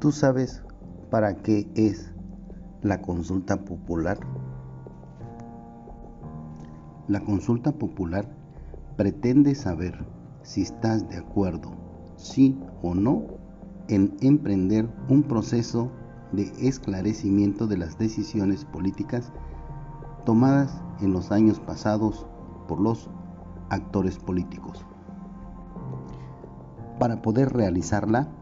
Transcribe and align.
¿Tú 0.00 0.12
sabes 0.12 0.62
para 1.10 1.42
qué 1.42 1.70
es 1.74 2.10
la 2.80 3.02
consulta 3.02 3.66
popular? 3.66 4.18
La 7.06 7.20
consulta 7.20 7.72
popular 7.72 8.26
pretende 8.96 9.54
saber 9.54 10.06
si 10.42 10.62
estás 10.62 11.06
de 11.10 11.18
acuerdo, 11.18 11.72
sí 12.16 12.58
o 12.80 12.94
no, 12.94 13.26
en 13.88 14.16
emprender 14.22 14.88
un 15.10 15.22
proceso 15.22 15.90
de 16.32 16.50
esclarecimiento 16.66 17.66
de 17.66 17.76
las 17.76 17.98
decisiones 17.98 18.64
políticas 18.64 19.30
tomadas 20.24 20.80
en 21.02 21.12
los 21.12 21.30
años 21.30 21.60
pasados 21.60 22.26
por 22.68 22.80
los 22.80 23.10
actores 23.68 24.18
políticos. 24.18 24.82
Para 26.98 27.20
poder 27.20 27.52
realizarla, 27.52 28.39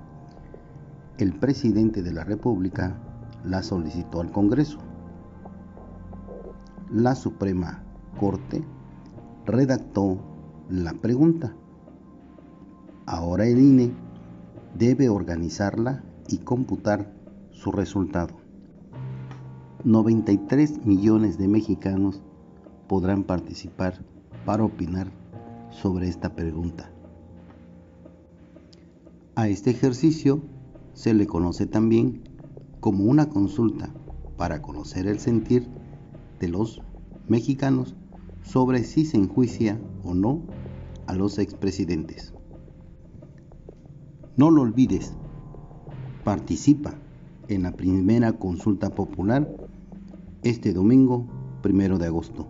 el 1.19 1.35
presidente 1.35 2.03
de 2.03 2.13
la 2.13 2.23
República 2.23 2.97
la 3.45 3.63
solicitó 3.63 4.21
al 4.21 4.31
Congreso. 4.31 4.79
La 6.91 7.15
Suprema 7.15 7.83
Corte 8.19 8.65
redactó 9.45 10.19
la 10.69 10.95
pregunta. 10.95 11.55
Ahora 13.07 13.47
el 13.47 13.59
INE 13.59 13.93
debe 14.77 15.09
organizarla 15.09 16.05
y 16.29 16.39
computar 16.39 17.13
su 17.51 17.73
resultado. 17.73 18.35
93 19.85 20.87
millones 20.87 21.37
de 21.39 21.49
mexicanos 21.49 22.23
podrán 22.87 23.25
participar 23.25 24.05
para 24.45 24.65
opinar 24.65 25.09
sobre 25.71 26.09
esta 26.09 26.35
pregunta. 26.35 26.91
A 29.35 29.49
este 29.49 29.71
ejercicio 29.71 30.43
se 30.99 31.15
le 31.15 31.29
conoce 31.29 31.65
también 31.65 32.24
como 32.80 33.04
una 33.04 33.29
consulta 33.29 33.95
para 34.37 34.60
conocer 34.60 35.07
el 35.07 35.21
sentir 35.21 35.68
de 36.41 36.49
los 36.49 36.82
mexicanos 37.29 37.95
sobre 38.43 38.82
si 38.82 39.04
se 39.04 39.16
enjuicia 39.16 39.80
o 40.02 40.13
no 40.13 40.43
a 41.07 41.15
los 41.15 41.38
expresidentes. 41.38 42.35
No 44.37 44.51
lo 44.51 44.63
olvides, 44.63 45.15
participa 46.24 46.95
en 47.46 47.63
la 47.63 47.76
primera 47.76 48.32
consulta 48.32 48.91
popular 48.91 49.49
este 50.43 50.73
domingo 50.73 51.29
primero 51.63 51.99
de 51.99 52.07
agosto. 52.07 52.49